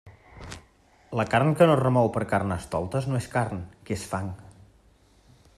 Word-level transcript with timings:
La 1.19 1.25
carn 1.33 1.53
que 1.59 1.67
no 1.71 1.75
es 1.77 1.81
remou 1.83 2.09
per 2.17 2.23
Carnestoltes 2.33 3.09
no 3.13 3.21
és 3.23 3.31
carn, 3.39 3.63
que 3.89 3.99
és 4.01 4.11
fang. 4.15 4.37